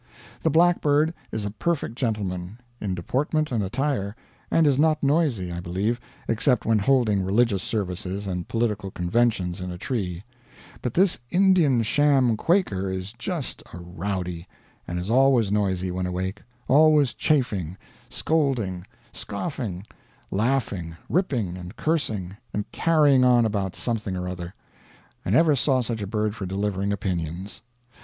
[0.41, 4.15] The blackbird is a perfect gentleman, in deportment and attire,
[4.49, 9.69] and is not noisy, I believe, except when holding religious services and political conventions in
[9.69, 10.23] a tree;
[10.81, 14.47] but this Indian sham Quaker is just a rowdy,
[14.87, 17.77] and is always noisy when awake always chaffing,
[18.09, 19.85] scolding, scoffing,
[20.31, 24.55] laughing, ripping, and cursing, and carrying on about something or other.
[25.23, 27.61] I never saw such a bird for delivering opinions.